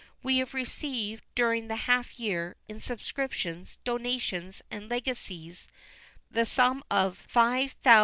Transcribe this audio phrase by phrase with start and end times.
[0.23, 5.67] We have received, during the half year, in subscriptions, donations, and legacies,
[6.31, 7.99] the sum of £5,403 6_s.